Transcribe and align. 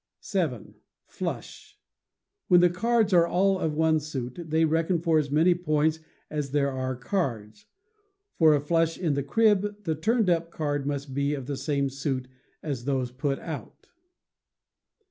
vii. 0.33 0.81
Flush. 1.05 1.77
When, 2.47 2.59
the 2.59 2.71
cards 2.71 3.13
are 3.13 3.27
all 3.27 3.59
of 3.59 3.75
one 3.75 3.99
suit, 3.99 4.39
they 4.47 4.65
reckon 4.65 4.99
for 4.99 5.19
as 5.19 5.29
many 5.29 5.53
points 5.53 5.99
as 6.27 6.49
there 6.49 6.71
are 6.71 6.95
cards. 6.95 7.67
For 8.39 8.55
a 8.55 8.59
flush 8.59 8.97
in 8.97 9.13
the 9.13 9.21
crib, 9.21 9.83
the 9.83 9.93
turned 9.93 10.27
up 10.27 10.49
card 10.49 10.87
must 10.87 11.13
be 11.13 11.35
of 11.35 11.45
the 11.45 11.55
same 11.55 11.87
suit 11.87 12.27
as 12.63 12.85
those 12.85 13.11
put 13.11 13.37
out. 13.37 13.89